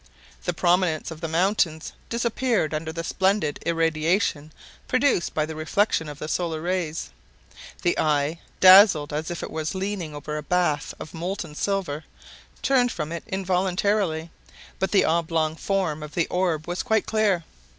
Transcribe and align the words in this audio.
The 0.45 0.53
prominence 0.55 1.11
of 1.11 1.21
the 1.21 1.27
mountains 1.27 1.93
disappeared 2.09 2.73
under 2.73 2.91
the 2.91 3.03
splendid 3.03 3.59
irradiation 3.67 4.51
produced 4.87 5.35
by 5.35 5.45
the 5.45 5.55
reflection 5.55 6.09
of 6.09 6.17
the 6.17 6.27
solar 6.27 6.59
rays. 6.59 7.11
The 7.83 7.99
eye, 7.99 8.39
dazzled 8.59 9.13
as 9.13 9.29
if 9.29 9.43
it 9.43 9.51
was 9.51 9.75
leaning 9.75 10.15
over 10.15 10.37
a 10.37 10.41
bath 10.41 10.95
of 10.99 11.13
molten 11.13 11.53
silver, 11.53 12.03
turned 12.63 12.91
from 12.91 13.11
it 13.11 13.21
involuntarily; 13.27 14.31
but 14.79 14.89
the 14.89 15.05
oblong 15.05 15.55
form 15.55 16.01
of 16.01 16.15
the 16.15 16.25
orb 16.29 16.67
was 16.67 16.81
quite 16.81 17.05
clear. 17.05 17.43